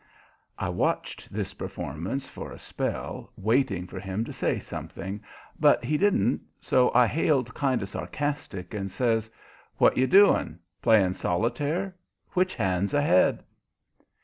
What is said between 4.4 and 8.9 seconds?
something, but he didn't, so I hailed, kind of sarcastic, and